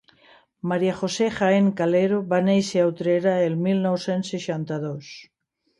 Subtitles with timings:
[0.69, 5.17] Maria José Jaén Calero va néixer a Utrera, el mil nou-cents seixanta-dos